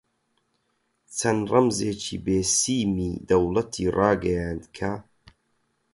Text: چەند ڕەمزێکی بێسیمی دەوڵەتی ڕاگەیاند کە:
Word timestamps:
چەند 1.17 1.43
ڕەمزێکی 1.53 2.17
بێسیمی 2.25 3.13
دەوڵەتی 3.29 3.87
ڕاگەیاند 3.97 4.63
کە: 4.77 4.91